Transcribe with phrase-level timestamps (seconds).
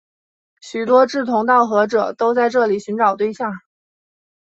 [0.61, 3.53] 许多志同道合者都在这里寻找对象。